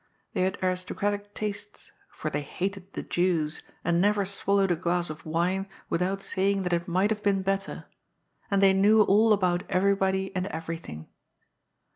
[0.33, 5.23] They had aristocratic tastes, for they hated the Jews, and never swallowed a glass of
[5.27, 7.85] wine without say ing that it might have been better;
[8.49, 11.07] and they knew all about everybody and everything.